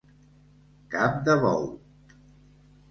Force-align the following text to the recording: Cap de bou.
Cap 0.95 1.21
de 1.29 1.37
bou. 1.47 1.71